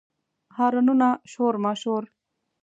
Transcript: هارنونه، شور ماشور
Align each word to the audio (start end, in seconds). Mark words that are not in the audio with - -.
هارنونه، 0.57 1.09
شور 1.31 1.55
ماشور 1.65 2.03